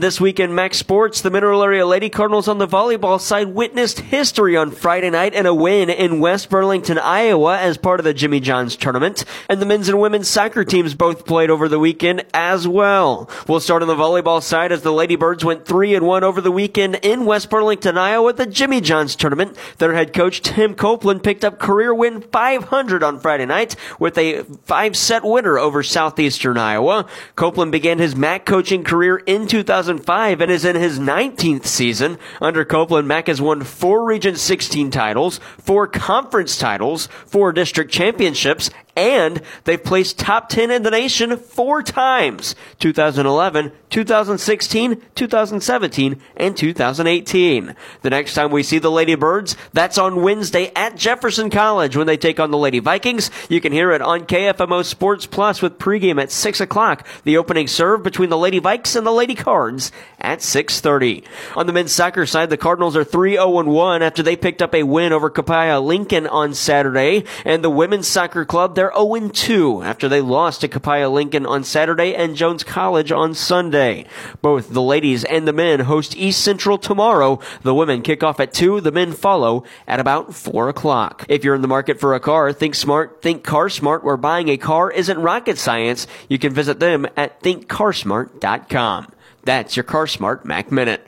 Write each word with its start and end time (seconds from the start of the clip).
This 0.00 0.20
week 0.20 0.40
in 0.40 0.54
Max 0.54 0.76
Sports, 0.78 1.20
the 1.20 1.30
Mineral 1.30 1.62
Area 1.62 1.86
Lady 1.86 2.10
Cardinals 2.10 2.48
on 2.48 2.58
the 2.58 2.66
volleyball 2.66 3.20
side 3.20 3.48
witnessed 3.48 4.00
history 4.00 4.56
on 4.56 4.72
Friday 4.72 5.08
night 5.08 5.34
in 5.34 5.46
a 5.46 5.54
win 5.54 5.88
in 5.88 6.20
West 6.20 6.50
Burlington, 6.50 6.98
Iowa 6.98 7.58
as 7.58 7.78
part 7.78 8.00
of 8.00 8.04
the 8.04 8.12
Jimmy 8.12 8.40
Johns 8.40 8.76
tournament. 8.76 9.24
And 9.48 9.62
the 9.62 9.66
men's 9.66 9.88
and 9.88 10.00
women's 10.00 10.28
soccer 10.28 10.64
teams 10.64 10.94
both 10.94 11.24
played 11.24 11.48
over 11.48 11.68
the 11.68 11.78
weekend 11.78 12.24
as 12.34 12.66
well. 12.66 13.30
We'll 13.46 13.60
start 13.60 13.82
on 13.82 13.88
the 13.88 13.94
volleyball 13.94 14.42
side 14.42 14.72
as 14.72 14.82
the 14.82 14.92
Lady 14.92 15.16
Birds 15.16 15.44
went 15.44 15.64
3 15.64 15.94
and 15.94 16.06
1 16.06 16.24
over 16.24 16.40
the 16.40 16.50
weekend 16.50 16.96
in 17.02 17.24
West 17.24 17.48
Burlington, 17.48 17.96
Iowa 17.96 18.30
at 18.30 18.36
the 18.36 18.46
Jimmy 18.46 18.80
Johns 18.80 19.14
tournament. 19.14 19.56
Their 19.78 19.94
head 19.94 20.12
coach 20.12 20.42
Tim 20.42 20.74
Copeland 20.74 21.22
picked 21.22 21.44
up 21.44 21.58
career 21.58 21.94
win 21.94 22.20
500 22.20 23.02
on 23.02 23.20
Friday 23.20 23.46
night 23.46 23.76
with 24.00 24.18
a 24.18 24.42
five 24.64 24.96
set 24.96 25.24
winner 25.24 25.56
over 25.58 25.82
Southeastern 25.82 26.58
Iowa. 26.58 27.06
Copeland 27.36 27.70
began 27.70 27.98
his 27.98 28.16
MAC 28.16 28.44
coaching 28.44 28.82
career 28.82 29.18
in 29.18 29.46
2000 29.46 29.83
2005 29.84 30.40
and 30.40 30.50
is 30.50 30.64
in 30.64 30.76
his 30.76 30.98
19th 30.98 31.66
season. 31.66 32.18
Under 32.40 32.64
Copeland, 32.64 33.06
Mac 33.06 33.26
has 33.26 33.40
won 33.40 33.62
four 33.62 34.04
Region 34.04 34.36
16 34.36 34.90
titles, 34.90 35.40
four 35.58 35.86
conference 35.86 36.58
titles, 36.58 37.06
four 37.26 37.52
district 37.52 37.90
championships, 37.90 38.70
and 38.96 39.42
they've 39.64 39.82
placed 39.82 40.18
top 40.18 40.48
10 40.48 40.70
in 40.70 40.82
the 40.82 40.90
nation 40.90 41.36
four 41.36 41.82
times 41.82 42.54
2011, 42.78 43.72
2016, 43.90 45.02
2017, 45.14 46.20
and 46.36 46.56
2018. 46.56 47.76
The 48.02 48.10
next 48.10 48.34
time 48.34 48.50
we 48.50 48.62
see 48.62 48.78
the 48.78 48.90
Lady 48.90 49.14
Birds, 49.14 49.56
that's 49.72 49.98
on 49.98 50.22
Wednesday 50.22 50.72
at 50.74 50.96
Jefferson 50.96 51.50
College 51.50 51.96
when 51.96 52.06
they 52.06 52.16
take 52.16 52.40
on 52.40 52.50
the 52.50 52.58
Lady 52.58 52.78
Vikings. 52.78 53.30
You 53.48 53.60
can 53.60 53.72
hear 53.72 53.92
it 53.92 54.02
on 54.02 54.26
KFMO 54.26 54.84
Sports 54.84 55.26
Plus 55.26 55.62
with 55.62 55.78
pregame 55.78 56.20
at 56.20 56.32
6 56.32 56.60
o'clock. 56.60 57.06
The 57.24 57.36
opening 57.36 57.66
serve 57.66 58.02
between 58.02 58.30
the 58.30 58.38
Lady 58.38 58.60
Vikes 58.60 58.96
and 58.96 59.06
the 59.06 59.12
Lady 59.12 59.34
Cards 59.34 59.92
at 60.18 60.40
6.30. 60.40 61.24
On 61.56 61.66
the 61.66 61.72
men's 61.72 61.92
soccer 61.92 62.26
side, 62.26 62.50
the 62.50 62.56
Cardinals 62.56 62.96
are 62.96 63.04
3-0-1 63.04 64.00
after 64.00 64.22
they 64.22 64.36
picked 64.36 64.62
up 64.62 64.74
a 64.74 64.82
win 64.82 65.12
over 65.12 65.30
Copiah 65.30 65.80
Lincoln 65.80 66.26
on 66.26 66.54
Saturday, 66.54 67.24
and 67.44 67.62
the 67.62 67.70
women's 67.70 68.08
soccer 68.08 68.44
club, 68.44 68.74
they're 68.74 68.83
0-2 68.92 69.84
after 69.84 70.08
they 70.08 70.20
lost 70.20 70.60
to 70.60 70.68
Copiah 70.68 71.10
Lincoln 71.10 71.46
on 71.46 71.64
Saturday 71.64 72.14
and 72.14 72.36
Jones 72.36 72.64
College 72.64 73.12
on 73.12 73.34
Sunday. 73.34 74.06
Both 74.42 74.70
the 74.70 74.82
ladies 74.82 75.24
and 75.24 75.46
the 75.46 75.52
men 75.52 75.80
host 75.80 76.16
East 76.16 76.42
Central 76.42 76.78
tomorrow. 76.78 77.40
The 77.62 77.74
women 77.74 78.02
kick 78.02 78.22
off 78.22 78.40
at 78.40 78.52
2, 78.52 78.80
the 78.80 78.92
men 78.92 79.12
follow 79.12 79.64
at 79.86 80.00
about 80.00 80.34
4 80.34 80.68
o'clock. 80.68 81.24
If 81.28 81.44
you're 81.44 81.54
in 81.54 81.62
the 81.62 81.68
market 81.68 82.00
for 82.00 82.14
a 82.14 82.20
car, 82.20 82.52
think 82.52 82.74
smart, 82.74 83.22
think 83.22 83.44
car 83.44 83.68
smart, 83.68 84.04
where 84.04 84.16
buying 84.16 84.48
a 84.48 84.56
car 84.56 84.90
isn't 84.90 85.18
rocket 85.18 85.58
science. 85.58 86.06
You 86.28 86.38
can 86.38 86.52
visit 86.52 86.80
them 86.80 87.06
at 87.16 87.42
thinkcarsmart.com. 87.42 89.12
That's 89.44 89.76
your 89.76 89.84
CarSmart 89.84 90.44
Mac 90.44 90.72
Minute. 90.72 91.06